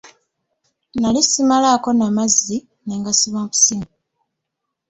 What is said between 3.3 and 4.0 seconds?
busimi.